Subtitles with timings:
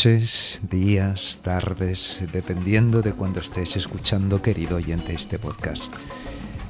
[0.00, 5.92] Noches, días, tardes, dependiendo de cuando estés escuchando, querido oyente, este podcast.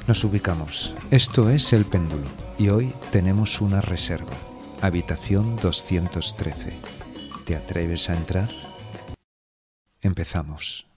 [0.09, 0.93] Nos ubicamos.
[1.13, 2.27] Esto es El Péndulo
[2.59, 4.33] y hoy tenemos una reserva.
[4.81, 6.73] Habitación 213.
[7.45, 8.51] ¿Te atreves a entrar?
[10.01, 10.89] Empezamos.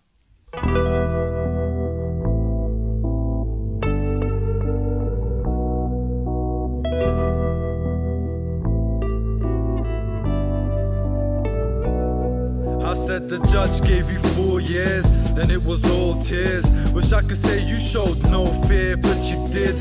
[15.54, 16.66] It was all tears.
[16.94, 19.76] Wish I could say you showed no fear, but you did.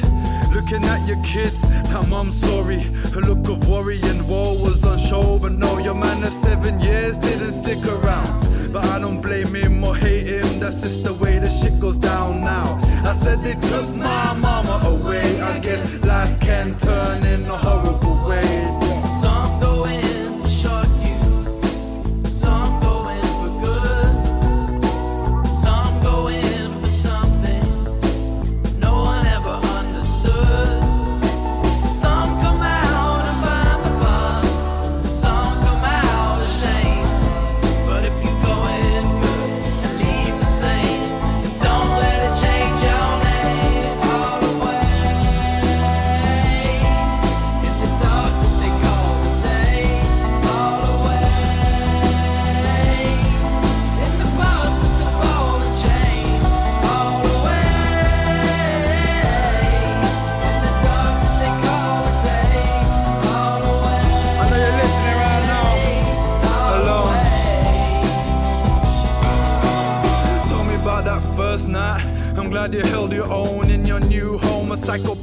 [0.54, 2.80] Looking at your kids, now mum's sorry.
[3.14, 6.78] Her look of worry and woe was on show, but no, your man of seven
[6.78, 8.46] years didn't stick around.
[8.70, 11.96] But I don't blame him or hate him, that's just the way the shit goes
[11.96, 12.78] down now.
[13.04, 18.11] I said they took my mama away, I guess life can turn in a horrible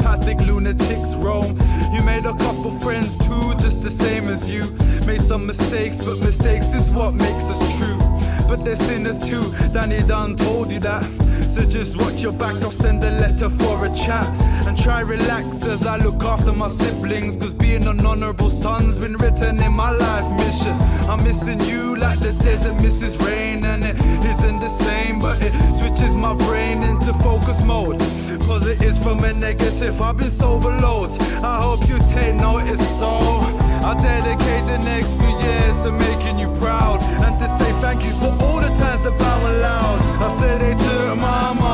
[0.09, 1.57] psychopathic lunatics roam.
[1.93, 4.63] You made a couple friends too, just the same as you.
[5.05, 7.98] Made some mistakes, but mistakes is what makes us true.
[8.49, 9.53] But they're sinners too.
[9.73, 11.03] Danny Dunn told you that.
[11.47, 14.27] So just watch your back, I'll send a letter for a chat.
[14.65, 17.35] And try relax as I look after my siblings.
[17.35, 20.73] Cause being an honorable son's been written in my life mission.
[21.07, 23.63] I'm missing you like the desert misses rain.
[23.63, 23.95] And it
[24.25, 27.99] isn't the same, but it switches my brain into focus mode.
[28.47, 31.19] Cause it is from a negative, I've been sober loads.
[31.43, 33.19] I hope you take notice, so
[33.85, 37.01] I'll dedicate the next few years to making proud.
[37.25, 39.99] And to say thank you for all the times that I were loud.
[40.21, 41.68] I said they took my mama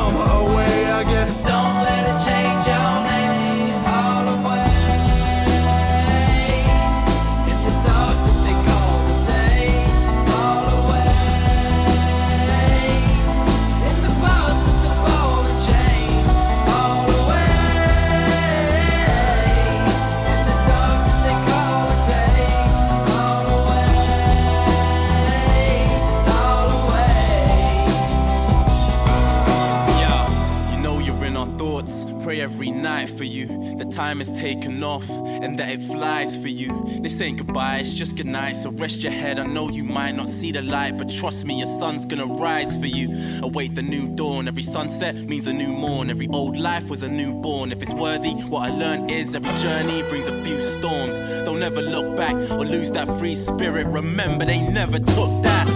[33.96, 37.00] time is taken off and that it flies for you.
[37.00, 38.58] This ain't goodbye, it's just goodnight.
[38.58, 39.38] So rest your head.
[39.38, 42.76] I know you might not see the light, but trust me, your sun's gonna rise
[42.76, 43.08] for you.
[43.42, 44.48] Await the new dawn.
[44.48, 46.10] Every sunset means a new morn.
[46.10, 47.72] Every old life was a newborn.
[47.72, 51.16] If it's worthy, what I learned is every journey brings a few storms.
[51.46, 53.86] Don't ever look back or lose that free spirit.
[53.86, 55.75] Remember, they never took that.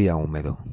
[0.00, 0.64] Día húmedo.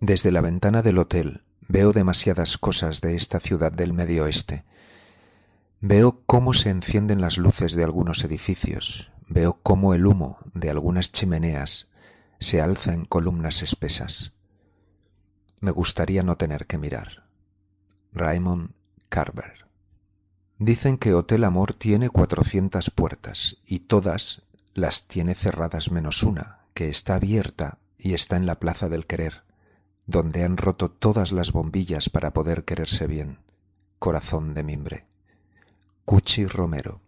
[0.00, 4.64] Desde la ventana del hotel veo demasiadas cosas de esta ciudad del medio oeste.
[5.82, 11.12] Veo cómo se encienden las luces de algunos edificios, veo cómo el humo de algunas
[11.12, 11.88] chimeneas
[12.38, 14.32] se alza en columnas espesas.
[15.60, 17.26] me gustaría no tener que mirar.
[18.14, 18.70] Raymond
[19.10, 19.66] Carver.
[20.58, 26.88] Dicen que Hotel Amor tiene 400 puertas y todas las tiene cerradas menos una, que
[26.88, 29.44] está abierta y está en la Plaza del Querer,
[30.06, 33.38] donde han roto todas las bombillas para poder quererse bien.
[33.98, 35.06] Corazón de mimbre.
[36.04, 37.00] Cuchi Romero.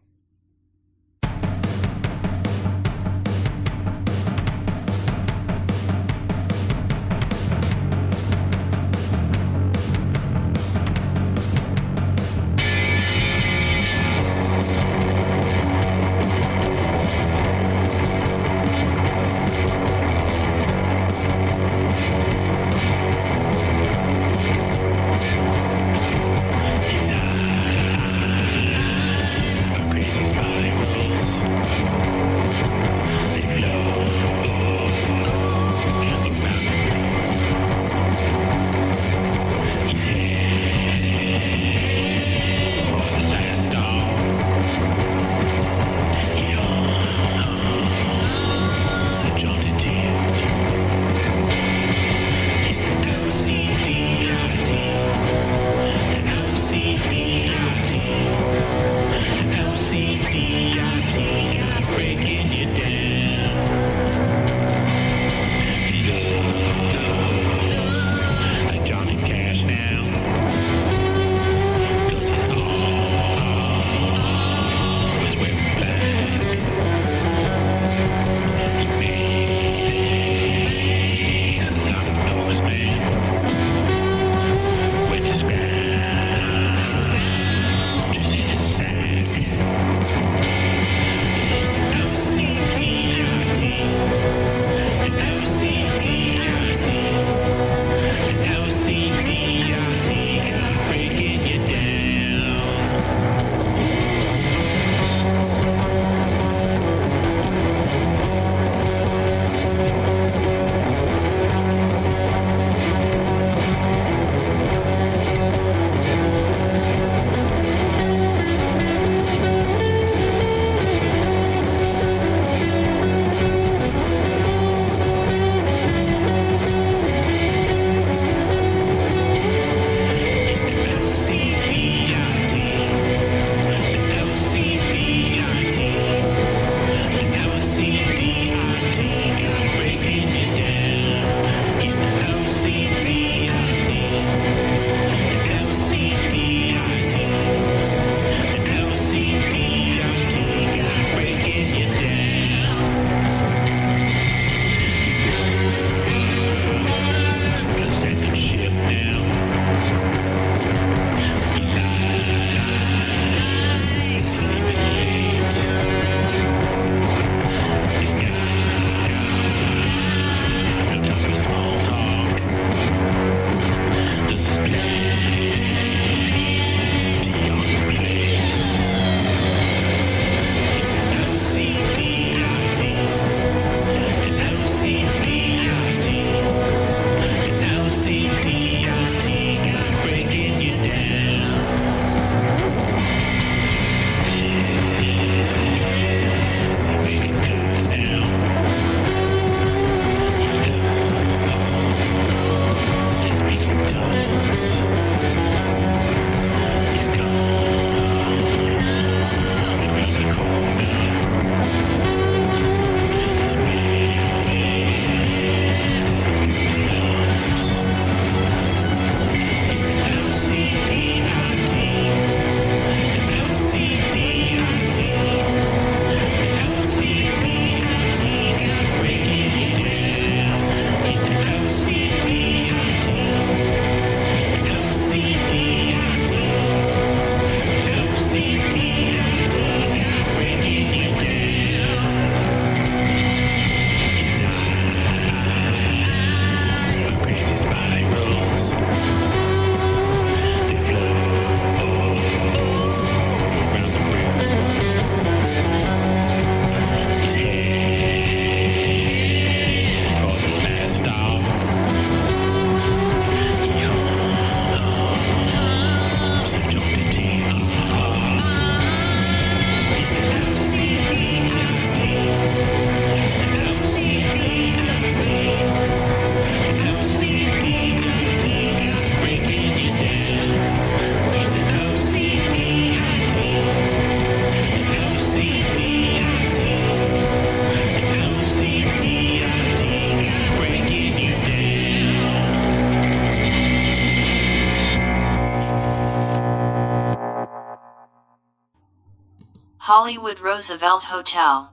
[300.43, 301.71] Roosevelt Hotel.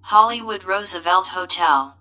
[0.00, 1.92] Hollywood Roosevelt Hotel.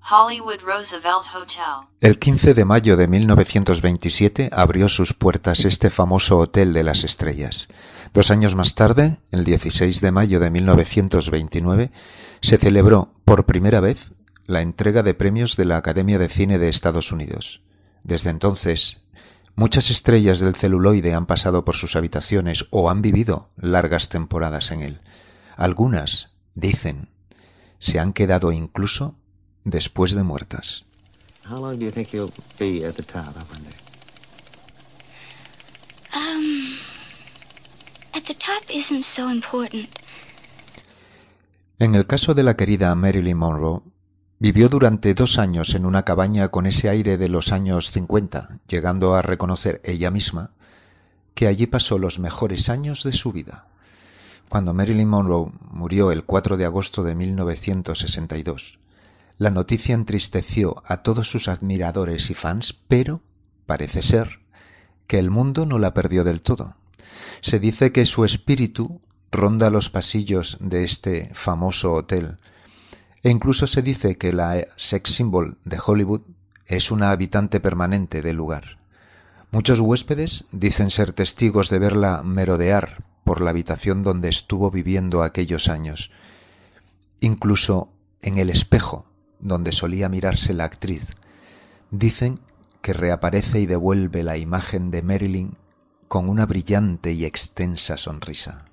[0.00, 1.86] Hollywood Roosevelt Hotel.
[2.00, 7.68] El 15 de mayo de 1927 abrió sus puertas este famoso Hotel de las Estrellas.
[8.12, 11.92] Dos años más tarde, el 16 de mayo de 1929,
[12.40, 14.10] se celebró por primera vez
[14.46, 17.62] la entrega de premios de la Academia de Cine de Estados Unidos.
[18.02, 19.02] Desde entonces,
[19.54, 24.82] muchas estrellas del celuloide han pasado por sus habitaciones o han vivido largas temporadas en
[24.82, 25.00] él.
[25.56, 27.08] Algunas, dicen,
[27.78, 29.16] se han quedado incluso
[29.64, 30.86] después de muertas.
[31.48, 33.74] How long do you think you'll be at the top, I wonder?
[36.14, 36.76] Um,
[38.14, 39.88] at the top isn't so important.
[41.78, 43.82] En el caso de la querida Marilyn Monroe,
[44.40, 49.14] vivió durante dos años en una cabaña con ese aire de los años 50, llegando
[49.14, 50.52] a reconocer ella misma
[51.34, 53.68] que allí pasó los mejores años de su vida.
[54.48, 58.78] Cuando Marilyn Monroe murió el 4 de agosto de 1962,
[59.36, 63.22] la noticia entristeció a todos sus admiradores y fans, pero
[63.66, 64.40] parece ser
[65.06, 66.76] que el mundo no la perdió del todo.
[67.42, 72.38] Se dice que su espíritu ronda los pasillos de este famoso hotel,
[73.22, 76.22] e incluso se dice que la sex symbol de Hollywood
[76.66, 78.78] es una habitante permanente del lugar.
[79.50, 85.68] Muchos huéspedes dicen ser testigos de verla merodear por la habitación donde estuvo viviendo aquellos
[85.68, 86.10] años.
[87.20, 89.06] Incluso en el espejo
[89.40, 91.16] donde solía mirarse la actriz,
[91.90, 92.38] dicen
[92.82, 95.54] que reaparece y devuelve la imagen de Marilyn
[96.08, 98.69] con una brillante y extensa sonrisa.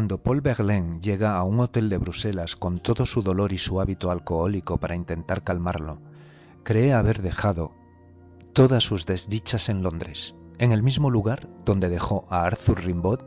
[0.00, 3.82] Cuando Paul Verlaine llega a un hotel de Bruselas con todo su dolor y su
[3.82, 6.00] hábito alcohólico para intentar calmarlo,
[6.62, 7.74] cree haber dejado
[8.54, 13.18] todas sus desdichas en Londres, en el mismo lugar donde dejó a Arthur Rimbaud,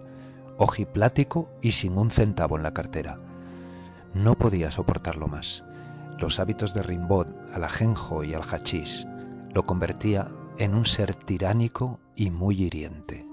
[0.57, 3.19] ojiplático y sin un centavo en la cartera.
[4.15, 5.63] No podía soportarlo más.
[6.17, 9.05] Los hábitos de Rimbaud al ajenjo y al hachís
[9.53, 10.27] lo convertía
[10.57, 13.27] en un ser tiránico y muy hiriente.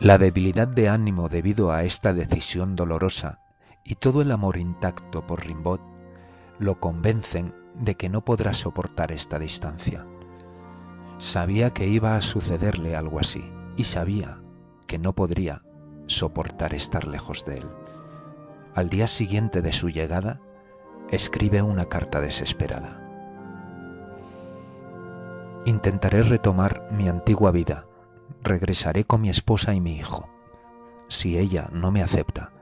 [0.00, 3.40] La debilidad de ánimo debido a esta decisión dolorosa
[3.84, 5.80] y todo el amor intacto por Rimbaud
[6.58, 10.06] lo convencen de que no podrá soportar esta distancia.
[11.18, 13.44] Sabía que iba a sucederle algo así
[13.76, 14.40] y sabía
[14.86, 15.62] que no podría
[16.06, 17.70] soportar estar lejos de él.
[18.74, 20.40] Al día siguiente de su llegada,
[21.10, 23.00] escribe una carta desesperada.
[25.64, 27.86] Intentaré retomar mi antigua vida.
[28.44, 30.28] Regresaré con mi esposa y mi hijo.
[31.08, 32.52] Si ella no me acepta,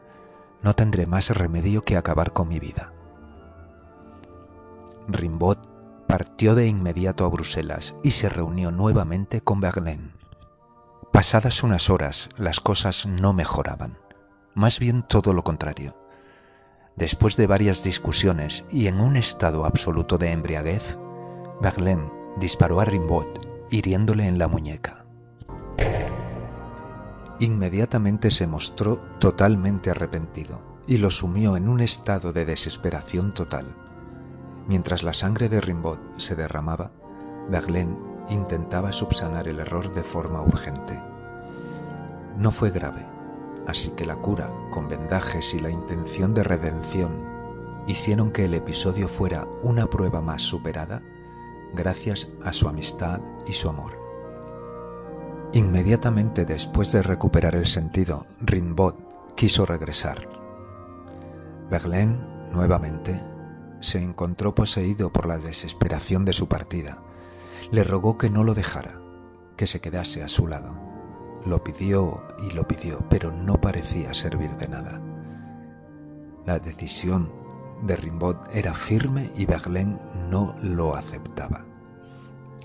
[0.63, 2.93] no tendré más remedio que acabar con mi vida.
[5.09, 5.59] Rimbaud
[6.07, 10.13] partió de inmediato a Bruselas y se reunió nuevamente con Verlaine.
[11.13, 13.99] Pasadas unas horas, las cosas no mejoraban,
[14.55, 15.99] más bien todo lo contrario.
[16.95, 20.97] Después de varias discusiones y en un estado absoluto de embriaguez,
[21.61, 23.27] Verlaine disparó a Rimbaud,
[23.69, 25.03] hiriéndole en la muñeca.
[27.43, 33.67] Inmediatamente se mostró totalmente arrepentido y lo sumió en un estado de desesperación total.
[34.69, 36.93] Mientras la sangre de Rimbaud se derramaba,
[37.51, 37.99] Verlaine
[38.31, 41.03] intentaba subsanar el error de forma urgente.
[42.39, 43.05] No fue grave,
[43.67, 47.27] así que la cura, con vendajes y la intención de redención
[47.89, 51.03] hicieron que el episodio fuera una prueba más superada
[51.75, 54.02] gracias a su amistad y su amor.
[55.55, 58.95] Inmediatamente después de recuperar el sentido, Rimbaud
[59.37, 60.27] quiso regresar.
[61.71, 62.19] Verlaine,
[62.53, 63.21] nuevamente,
[63.81, 67.03] se encontró poseído por la desesperación de su partida.
[67.71, 68.99] Le rogó que no lo dejara,
[69.57, 70.75] que se quedase a su lado.
[71.45, 75.03] Lo pidió y lo pidió, pero no parecía servir de nada.
[76.47, 77.31] La decisión
[77.83, 79.99] de Rimbaud era firme y Verlaine
[80.31, 81.67] no lo aceptaba.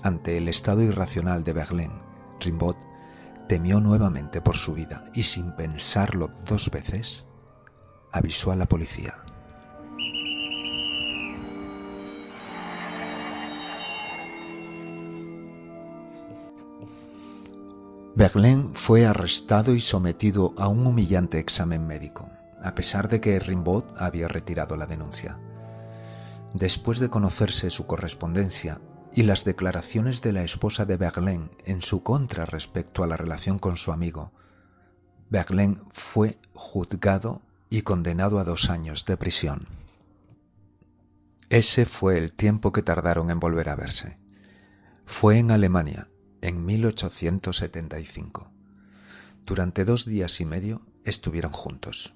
[0.02, 2.07] Ante el estado irracional de Verlaine,
[2.40, 2.76] Rimbaud
[3.48, 7.26] temió nuevamente por su vida y sin pensarlo dos veces,
[8.12, 9.14] avisó a la policía.
[18.14, 22.28] Verlaine fue arrestado y sometido a un humillante examen médico,
[22.60, 25.38] a pesar de que Rimbaud había retirado la denuncia.
[26.52, 28.80] Después de conocerse su correspondencia
[29.14, 33.58] y las declaraciones de la esposa de Verlaine en su contra respecto a la relación
[33.58, 34.32] con su amigo,
[35.30, 39.66] Verlaine fue juzgado y condenado a dos años de prisión.
[41.50, 44.18] Ese fue el tiempo que tardaron en volver a verse.
[45.06, 46.08] Fue en Alemania,
[46.42, 48.50] en 1875.
[49.46, 52.14] Durante dos días y medio estuvieron juntos.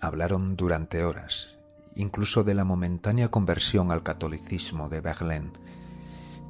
[0.00, 1.58] Hablaron durante horas,
[1.94, 5.52] incluso de la momentánea conversión al catolicismo de Verlaine.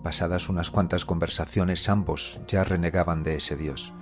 [0.02, 3.92] Pasadas unas cuantas conversaciones ambos ya renegaban de ese Dios.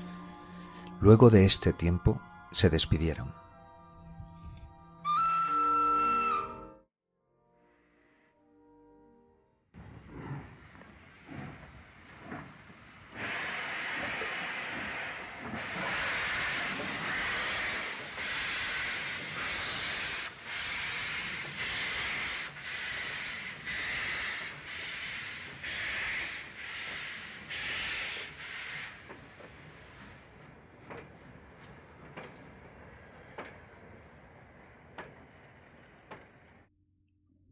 [1.00, 2.20] Luego de este tiempo
[2.52, 3.32] se despidieron.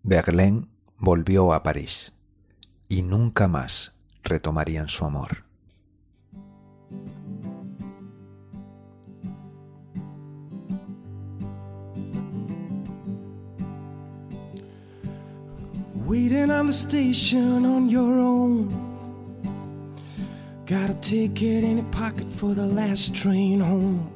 [0.08, 0.68] Verlaine
[1.00, 2.12] volvió a París
[2.88, 3.92] y nunca más
[4.22, 5.44] retomarían su amor.
[16.06, 18.68] Waiting on the station on your own.
[20.66, 24.08] Got a ticket in your pocket for the last train home.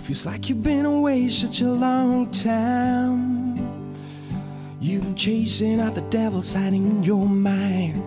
[0.00, 3.39] Feels like you've been away such a long time.
[5.20, 8.02] Chasing out the devils hiding in your mind.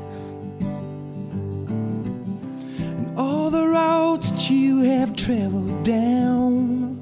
[2.80, 6.98] And all the roads that you have traveled down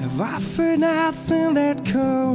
[0.00, 2.32] have offered nothing that compares.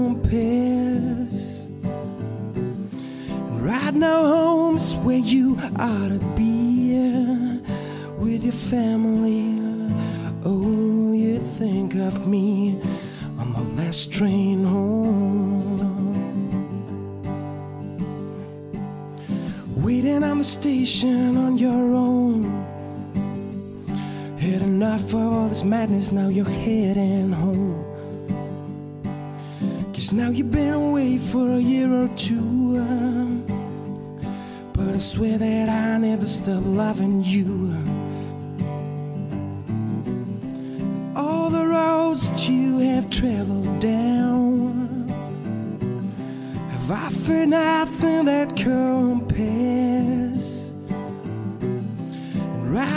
[3.33, 7.59] And right now, home's where you ought to be
[8.17, 9.59] with your family.
[10.45, 12.81] Only think of me
[13.37, 14.56] on the last train
[20.47, 22.45] station on your own.
[24.39, 27.83] Had enough of all this madness, now you're heading home.
[29.93, 32.77] Cause now you've been away for a year or two.
[32.79, 33.43] um,
[34.71, 37.73] but I swear that I never stop loving you.
[41.15, 45.09] All the roads that you have traveled down
[46.71, 50.16] have offered nothing that compares.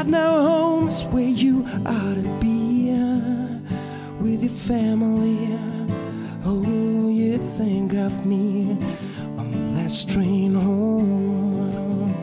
[0.00, 3.58] Right now, home's where you ought to be uh,
[4.18, 5.36] with your family.
[6.42, 8.78] Oh, you think of me
[9.36, 12.14] on the last train home.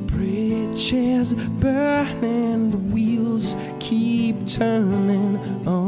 [0.00, 5.85] Bridges burning, the wheels keep turning on.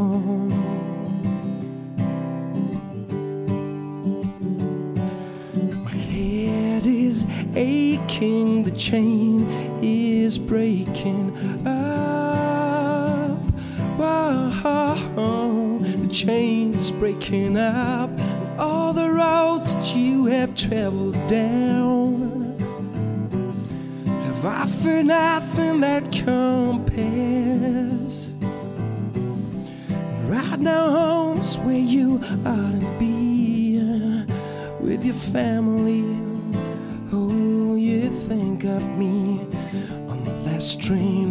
[8.78, 9.44] Chain
[9.82, 11.36] is breaking
[11.66, 13.40] up.
[13.98, 18.10] Whoa, the chain is breaking up.
[18.10, 22.56] And all the roads that you have traveled down
[24.06, 27.08] have offered nothing that compares.
[30.24, 34.24] Right now, home's where you ought to be uh,
[34.80, 36.27] with your family.
[38.28, 39.40] Think of me
[40.10, 41.27] on the last train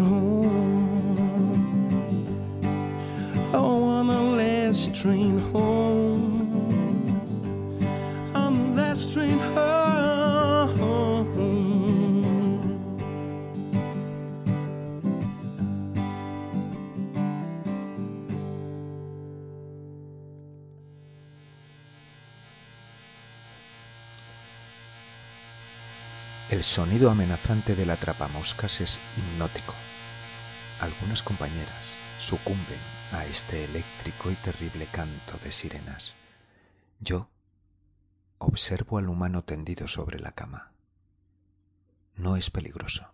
[26.77, 29.73] sonido amenazante del atrapamoscas es hipnótico.
[30.79, 31.73] Algunas compañeras
[32.19, 32.77] sucumben
[33.13, 36.13] a este eléctrico y terrible canto de sirenas.
[36.99, 37.31] Yo
[38.37, 40.71] observo al humano tendido sobre la cama.
[42.15, 43.11] No es peligroso.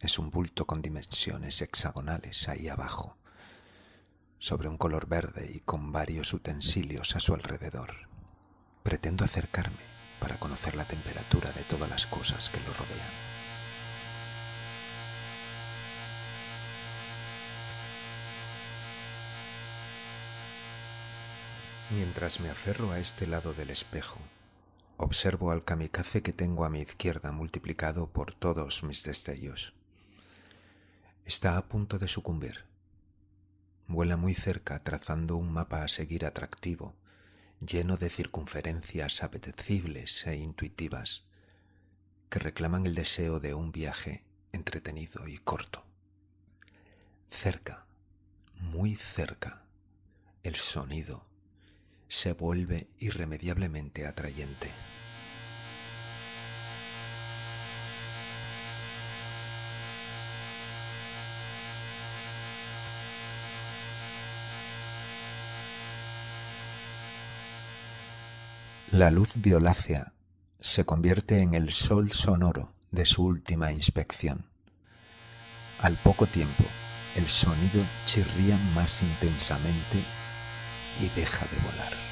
[0.00, 3.18] Es un bulto con dimensiones hexagonales ahí abajo,
[4.38, 8.08] sobre un color verde y con varios utensilios a su alrededor.
[8.82, 13.28] Pretendo acercarme para conocer la temperatura de todas las cosas que lo rodean.
[21.90, 24.20] Mientras me aferro a este lado del espejo,
[24.98, 29.72] observo al kamikaze que tengo a mi izquierda multiplicado por todos mis destellos.
[31.24, 32.64] Está a punto de sucumbir.
[33.86, 36.94] Vuela muy cerca trazando un mapa a seguir atractivo,
[37.60, 41.24] lleno de circunferencias apetecibles e intuitivas
[42.30, 45.84] que reclaman el deseo de un viaje entretenido y corto.
[47.30, 47.86] Cerca,
[48.54, 49.62] muy cerca,
[50.42, 51.26] el sonido
[52.08, 54.70] se vuelve irremediablemente atrayente.
[68.98, 70.12] La luz violácea
[70.58, 74.46] se convierte en el sol sonoro de su última inspección.
[75.80, 76.64] Al poco tiempo,
[77.14, 79.98] el sonido chirría más intensamente
[81.00, 82.07] y deja de volar.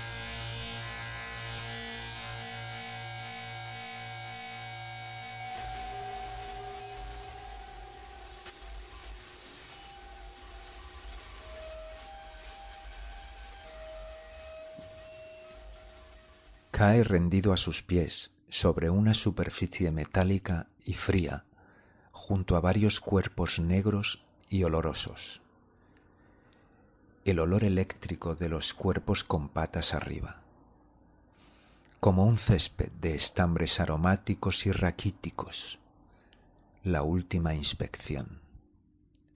[16.77, 21.47] Cae rendido a sus pies sobre una superficie metálica y fría,
[22.13, 25.41] junto a varios cuerpos negros y olorosos.
[27.25, 30.43] El olor eléctrico de los cuerpos con patas arriba.
[31.99, 35.79] Como un césped de estambres aromáticos y raquíticos.
[36.85, 38.43] La última inspección.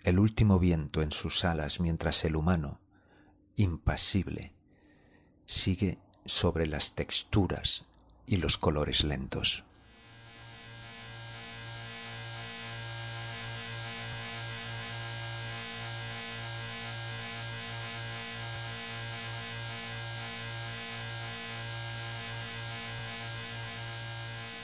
[0.05, 2.81] El último viento en sus alas mientras el humano,
[3.57, 4.53] impasible,
[5.46, 7.85] sigue sobre las texturas
[8.26, 9.64] y los colores lentos.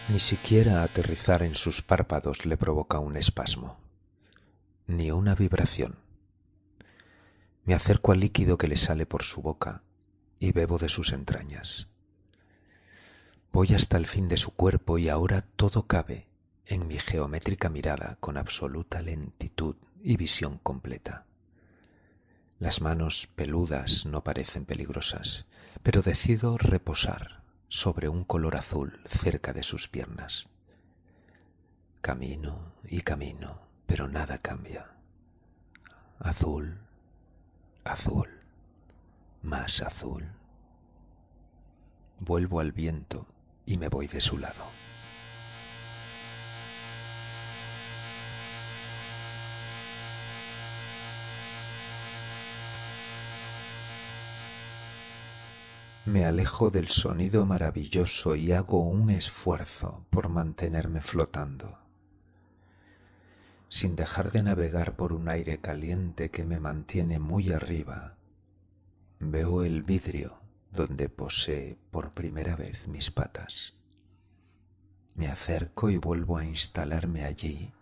[0.09, 3.77] Ni siquiera aterrizar en sus párpados le provoca un espasmo.
[4.87, 5.97] ni una vibración.
[7.65, 9.83] Me acerco al líquido que le sale por su boca
[10.39, 11.89] y bebo de sus entrañas.
[13.53, 16.29] Voy hasta el fin de su cuerpo y ahora todo cabe
[16.67, 21.27] en mi geométrica mirada con absoluta lentitud y visión completa.
[22.59, 25.47] Las manos peludas no parecen peligrosas,
[25.83, 30.49] pero decido reposar sobre un color azul cerca de sus piernas.
[32.01, 34.91] Camino y camino, pero nada cambia.
[36.19, 36.79] Azul,
[37.85, 38.36] azul,
[39.47, 40.25] más azul.
[42.19, 43.27] Vuelvo al viento
[43.65, 44.65] y me voy de su lado.
[56.07, 61.79] Me alejo del sonido maravilloso y hago un esfuerzo por mantenerme flotando,
[63.69, 68.17] sin dejar de navegar por un aire caliente que me mantiene muy arriba.
[69.19, 70.39] Veo el vidrio
[70.73, 73.75] donde posee por primera vez mis patas.
[75.15, 77.73] Me acerco y vuelvo a instalarme allí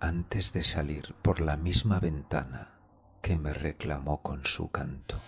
[0.00, 2.72] antes de salir por la misma ventana
[3.20, 5.20] que me reclamó con su canto.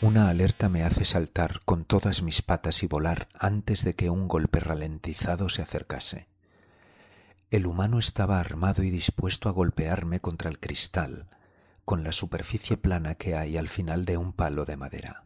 [0.00, 4.28] Una alerta me hace saltar con todas mis patas y volar antes de que un
[4.28, 6.28] golpe ralentizado se acercase.
[7.50, 11.28] El humano estaba armado y dispuesto a golpearme contra el cristal,
[11.86, 15.24] con la superficie plana que hay al final de un palo de madera.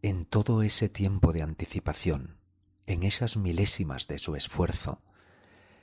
[0.00, 2.36] En todo ese tiempo de anticipación,
[2.86, 5.02] en esas milésimas de su esfuerzo,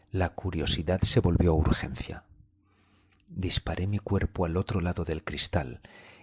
[0.09, 2.23] la curiosidad se volvió urgencia.
[3.27, 5.81] Disparé mi cuerpo al otro lado del cristal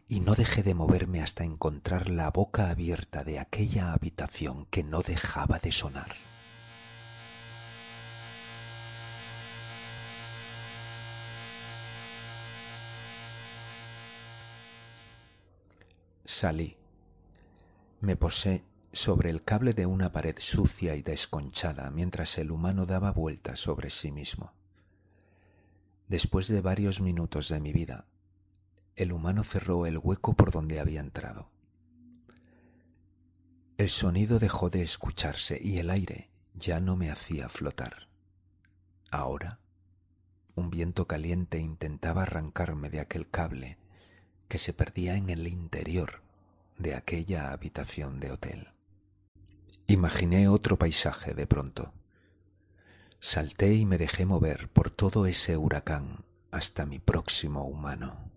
[0.08, 5.02] y no dejé de moverme hasta encontrar la boca abierta de aquella habitación que no
[5.02, 6.31] dejaba de sonar.
[16.42, 16.76] Salí.
[18.00, 23.12] Me posé sobre el cable de una pared sucia y desconchada mientras el humano daba
[23.12, 24.52] vueltas sobre sí mismo.
[26.08, 28.08] Después de varios minutos de mi vida,
[28.96, 31.48] el humano cerró el hueco por donde había entrado.
[33.78, 38.08] El sonido dejó de escucharse y el aire ya no me hacía flotar.
[39.12, 39.60] Ahora,
[40.56, 43.78] un viento caliente intentaba arrancarme de aquel cable
[44.48, 46.21] que se perdía en el interior
[46.82, 48.68] de aquella habitación de hotel.
[49.86, 51.92] Imaginé otro paisaje de pronto.
[53.20, 58.31] Salté y me dejé mover por todo ese huracán hasta mi próximo humano.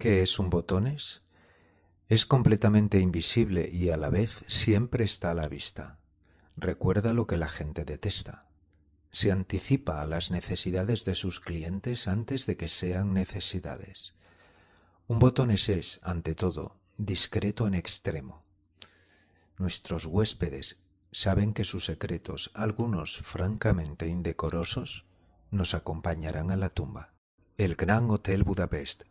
[0.00, 1.20] ¿Qué es un botones?
[2.08, 5.98] Es completamente invisible y a la vez siempre está a la vista.
[6.56, 8.46] Recuerda lo que la gente detesta.
[9.12, 14.14] Se anticipa a las necesidades de sus clientes antes de que sean necesidades.
[15.06, 18.46] Un botones es, ante todo, discreto en extremo.
[19.58, 20.82] Nuestros huéspedes
[21.12, 25.04] saben que sus secretos, algunos francamente indecorosos,
[25.50, 27.12] nos acompañarán a la tumba.
[27.58, 29.09] El Gran Hotel Budapest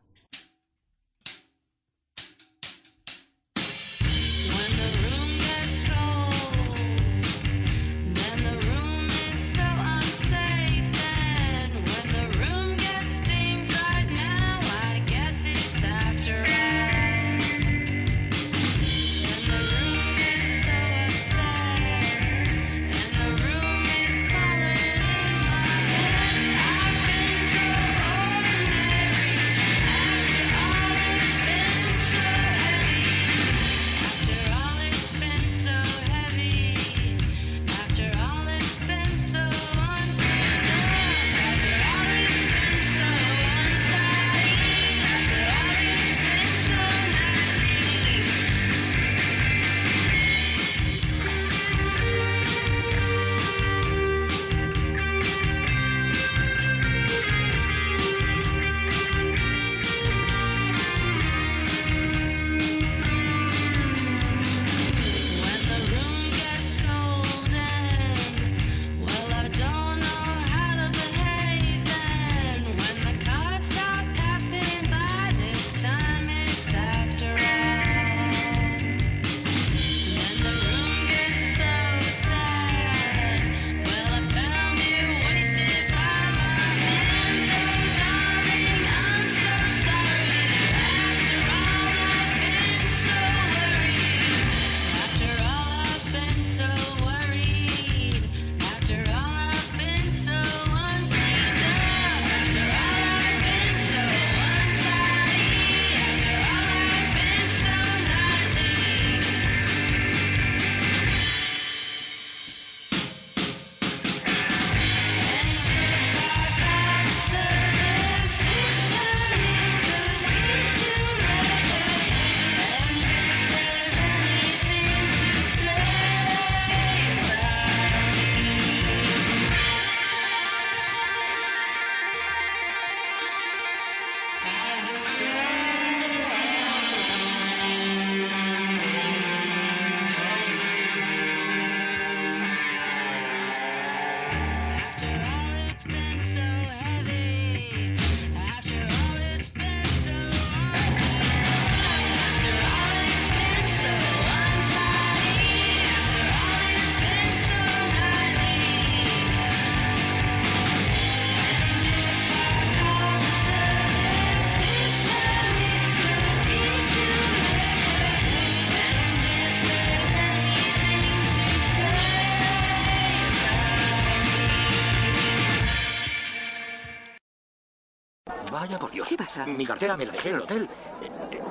[179.46, 180.70] Mi cartera me la dejé en el hotel.
[181.02, 181.42] Eh, eh,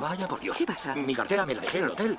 [0.00, 0.56] vaya por Dios.
[0.56, 0.94] ¿Qué pasa?
[0.94, 2.18] Mi cartera me la dejé en el hotel.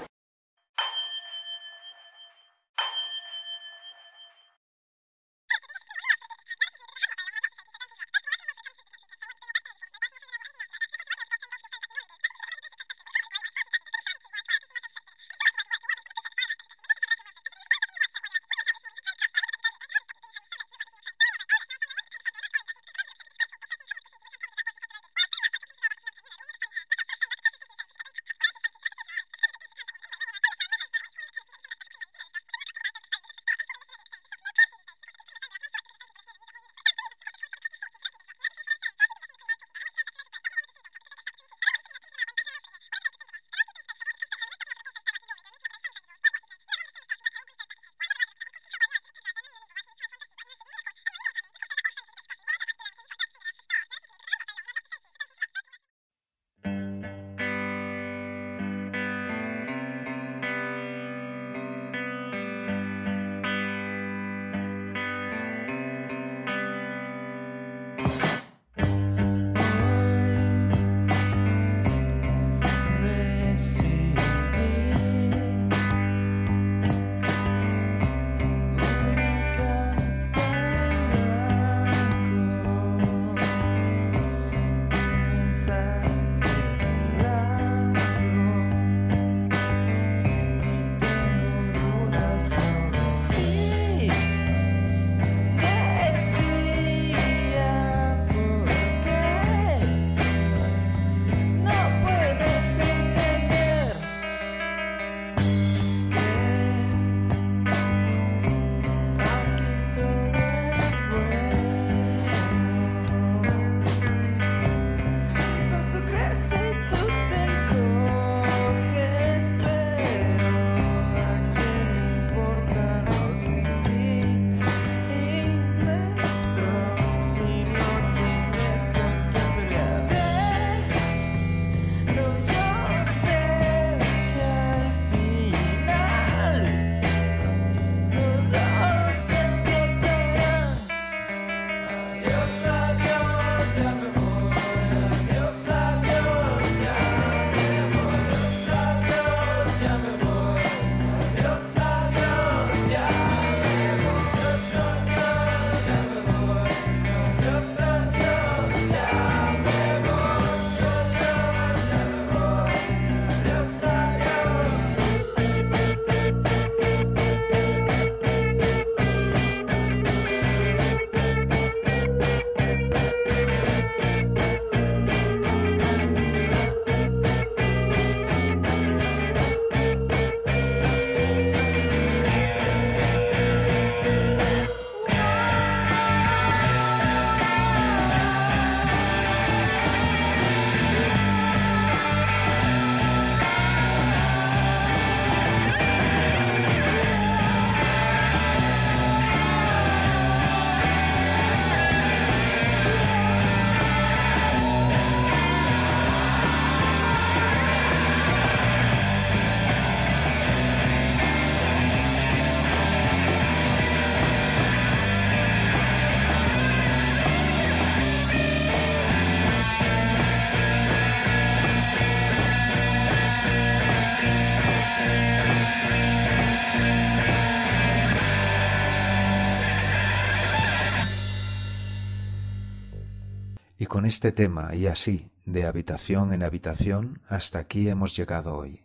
[233.90, 238.84] con este tema y así, de habitación en habitación, hasta aquí hemos llegado hoy.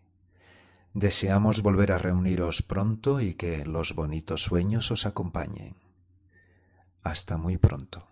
[0.95, 5.77] Deseamos volver a reuniros pronto y que los bonitos sueños os acompañen.
[7.03, 8.09] Hasta muy pronto.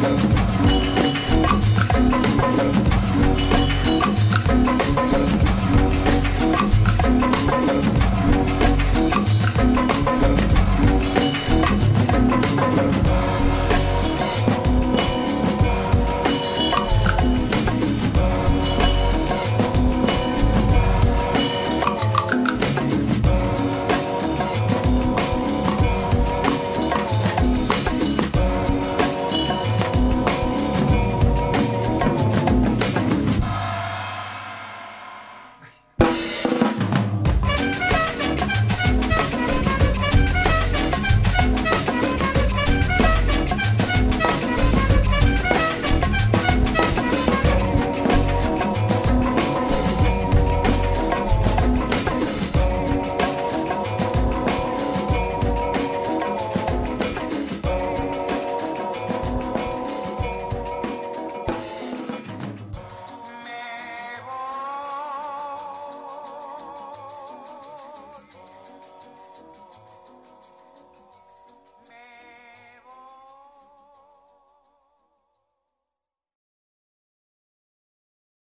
[0.00, 0.39] 감사합니다.